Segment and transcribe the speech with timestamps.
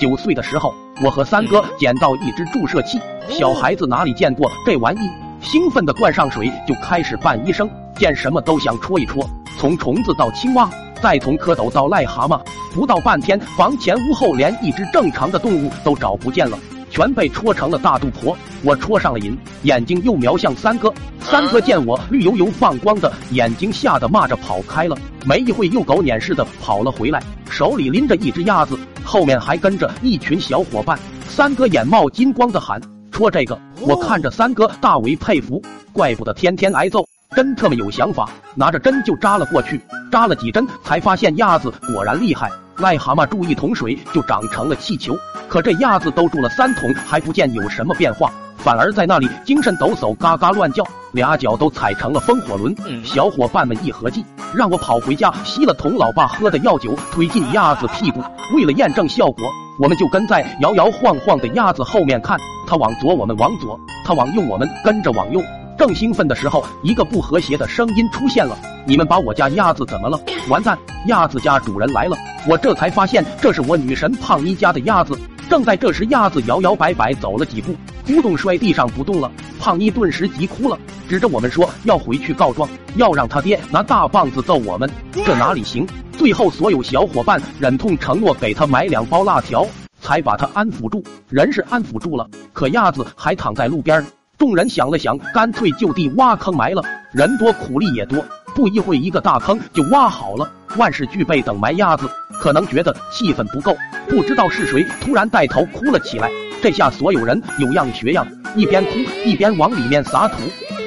[0.00, 0.74] 九岁的时候，
[1.04, 5.00] 我和三哥捡到一只注射器，小孩子哪里见过这玩意？
[5.42, 9.28] 兴奋的灌上水就开始扮医生，见什么都想戳一戳，
[9.58, 10.70] 从虫子到青蛙，
[11.02, 12.40] 再从蝌蚪到癞蛤蟆，
[12.72, 16.58] 不到半天，房前屋后连一只正常的动物都找不见了。
[16.90, 20.92] 全被戳成了大肚婆，我戳上了瘾，眼睛又瞄向三哥。
[21.20, 24.96] 三哥见我绿油油放光的眼睛，吓得骂着跑开了。
[25.26, 28.76] 没一会，又狗撵似的跑了回来，手里拎着一只鸭子，
[29.10, 30.96] 后面还跟着一群小伙伴。
[31.26, 32.80] 三哥眼冒金光的喊
[33.10, 35.60] ：“戳这个！”我看着三哥大为佩服，
[35.92, 38.30] 怪不得天天挨揍，真特么有想法。
[38.54, 39.80] 拿着针就扎了过去，
[40.12, 42.48] 扎了几针才发现鸭子果然厉害。
[42.76, 52.74] 癞蛤蟆注一桶水就长成了气球，可这鸭子都住了三桶还不见有什么变化，反而在那里精神抖擞，嘎嘎乱叫，俩脚都踩成了风火轮。
[53.04, 54.24] 小伙伴们一合计，
[54.54, 58.22] 让我跑回家吸了童老爸喝的药酒，推进鸭子屁股。
[58.54, 65.42] 为了验证效果，我们就跟在摇摇晃晃的鸭子后面看，它往左我们往左，它往右我们跟着往右。
[65.78, 72.14] 正兴奋的时候，一个不和谐的声音出现了：“你们把我家鸭子怎么了？”完蛋，鸭子家主人来了！
[72.46, 75.18] 我这才发现，这是我女神胖妮家的鸭子。
[75.48, 77.74] 正在这时，鸭子摇摇摆摆走了几步，
[78.06, 79.30] 咕咚摔地上不动了。
[79.58, 84.90] 胖妮顿时急哭了，指着我们说要回去告状，要让他爹拿大棒子揍我们。
[85.12, 85.86] 这哪里行？
[86.12, 89.66] 最后，所有小伙伴忍痛承诺给他买两包辣条，
[90.00, 91.02] 才把他安抚住。
[91.28, 94.04] 人是安抚住了，可鸭子还躺在路边。
[94.38, 96.82] 众人想了想，干脆就地挖坑埋了。
[97.12, 102.08] 人多苦力也多，不一会一个大坑就挖好了，万事俱备等埋鸭子。
[102.40, 103.76] 可能觉得气氛不够，
[104.08, 106.28] 不知道是谁突然带头哭了起来。
[106.62, 108.90] 这下所有人有样学样，一边哭
[109.24, 110.36] 一边往里面撒土，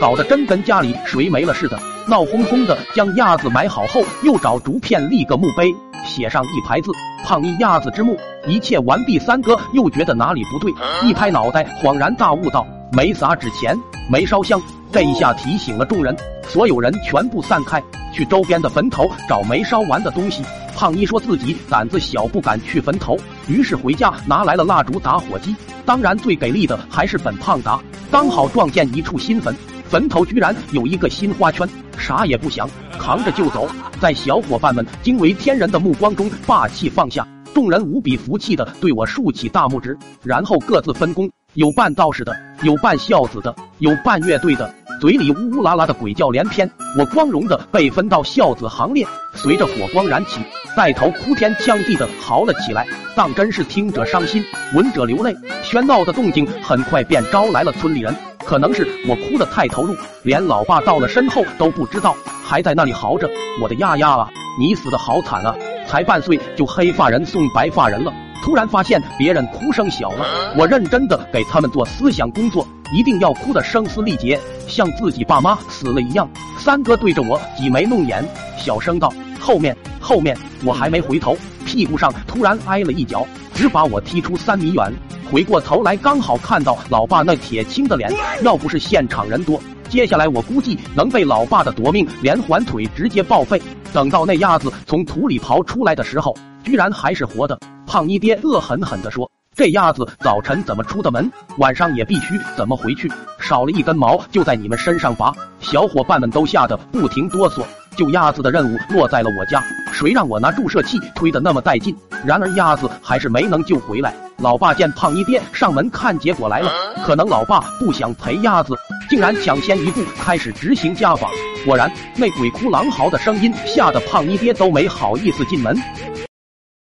[0.02, 2.78] 搞得真跟家里谁没了似的，闹哄哄的。
[2.94, 5.74] 将鸭子埋好后，又找竹片立个墓碑，
[6.06, 6.92] 写上一排字
[7.24, 10.72] ：“胖妮鸭子之墓。”一切完毕，三哥又觉得哪里不对，
[11.04, 12.68] 一拍脑袋，恍然大悟道。
[12.92, 13.76] 没撒纸钱，
[14.12, 16.16] 没烧香，这一下提醒了众人，
[16.48, 17.82] 所有人全部散开，
[18.14, 20.42] 去周边的坟头找没烧完的东西。
[20.76, 25.56] 胖妮说自己胆子小，不敢去坟头，于是回家拿来了蜡烛、打火机。
[25.86, 27.80] 当然，最给力的还是本胖达，
[28.10, 29.54] 刚好撞见一处新坟，
[29.90, 33.68] 坟头居然有一个新花圈，啥也不想，扛着就走，
[34.00, 37.28] 在小伙伴们惊为天人的目光中，霸气放下。
[37.54, 41.30] 众人无比服气的对我竖起大拇指，然后各自分工。
[41.54, 46.72] 有扮道士的，有扮孝子的，有扮乐队的，嘴里呜呜啦啦的鬼叫连篇。
[46.98, 49.06] 我光荣的被分到孝子行列，
[49.36, 50.40] 随着火光燃起，
[50.78, 54.42] 带头哭天抢地的嚎了起来，当真是听者伤心，
[54.74, 55.36] 闻者流泪。
[55.62, 58.16] 喧闹的动静很快便招来了村里人，
[58.46, 63.30] 可能是我哭得太投入，连老爸到了身后都不知道，还在那里嚎着
[63.62, 65.54] ：“我的丫丫啊，你死的好惨啊！
[65.86, 70.26] 才半岁就黑发人送白发人了。”突然发现别人哭声小了，
[70.58, 74.38] 我认真的给他们做思想工作，一定要哭得声嘶力竭，
[74.74, 76.28] 像自己爸妈死了一样。
[76.58, 80.36] 三哥对着我挤眉弄眼，小声道：“后面，后面！”
[80.66, 84.92] 我还没回头，屁股上突然挨了一脚，直把我踢出三米远。
[85.30, 88.12] 回过头来，刚好看到老爸那铁青的脸，
[88.44, 93.62] 要不是现场人多，接下来我估计能被老爸的夺命连环腿直接报废。
[93.92, 97.60] 等到那鸭子从土里刨出来的时候，居然还是活的。
[97.86, 105.32] 胖妮爹恶狠狠地说：“这鸭子早晨怎么出的门，晚上也必须怎么回去，少了一根毛就在你们身上拔。”
[105.62, 107.64] 小伙伴们都吓得不停哆嗦。
[107.96, 111.96] 救鸭子的任务落在了我家，谁让我拿注射器推的那么带劲？
[112.26, 114.12] 然而鸭子还是没能救回来。
[114.38, 116.72] 老爸见胖妮爹上门看结果来了，
[117.06, 118.76] 可能老爸不想赔鸭子，
[119.08, 121.30] 竟然抢先一步开始执行家访。
[121.64, 125.78] 果然，那鬼哭狼嚎的声音吓得胖妮爹都没好意思进门。